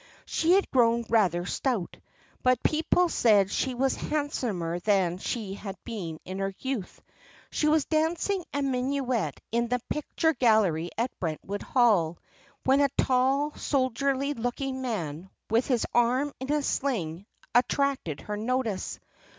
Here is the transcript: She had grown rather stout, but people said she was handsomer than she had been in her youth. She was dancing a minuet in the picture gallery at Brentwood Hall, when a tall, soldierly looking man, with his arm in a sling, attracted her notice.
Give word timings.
She 0.25 0.53
had 0.53 0.67
grown 0.71 1.05
rather 1.09 1.45
stout, 1.45 1.97
but 2.41 2.63
people 2.63 3.07
said 3.07 3.51
she 3.51 3.75
was 3.75 3.93
handsomer 3.95 4.79
than 4.79 5.19
she 5.19 5.53
had 5.53 5.75
been 5.83 6.19
in 6.25 6.39
her 6.39 6.55
youth. 6.57 7.03
She 7.51 7.67
was 7.67 7.85
dancing 7.85 8.43
a 8.51 8.63
minuet 8.63 9.39
in 9.51 9.67
the 9.67 9.79
picture 9.91 10.33
gallery 10.33 10.89
at 10.97 11.11
Brentwood 11.19 11.61
Hall, 11.61 12.17
when 12.63 12.81
a 12.81 12.89
tall, 12.97 13.53
soldierly 13.55 14.33
looking 14.33 14.81
man, 14.81 15.29
with 15.51 15.67
his 15.67 15.85
arm 15.93 16.33
in 16.39 16.51
a 16.51 16.63
sling, 16.63 17.27
attracted 17.53 18.21
her 18.21 18.37
notice. 18.37 18.99